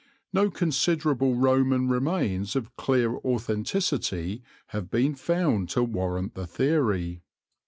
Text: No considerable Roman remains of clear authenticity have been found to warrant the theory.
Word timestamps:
No 0.33 0.49
considerable 0.49 1.35
Roman 1.35 1.87
remains 1.87 2.55
of 2.55 2.75
clear 2.75 3.17
authenticity 3.17 4.41
have 4.69 4.89
been 4.89 5.13
found 5.13 5.69
to 5.69 5.83
warrant 5.83 6.33
the 6.33 6.47
theory. 6.47 7.21